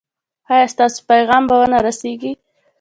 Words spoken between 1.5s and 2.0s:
و نه